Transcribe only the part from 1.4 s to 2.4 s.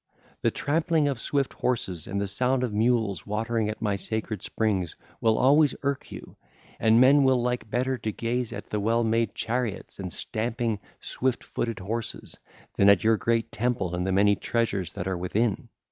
horses and the